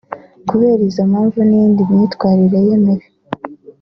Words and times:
Kubera 0.49 0.81
izo 0.89 1.03
mpamvu 1.11 1.39
n’iyindi 1.47 1.81
myitwarire 1.89 2.59
ye 2.67 2.75
mibi 2.83 3.07